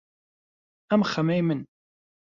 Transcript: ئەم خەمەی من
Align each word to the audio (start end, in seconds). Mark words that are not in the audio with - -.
ئەم 0.89 1.01
خەمەی 1.11 1.41
من 1.47 1.61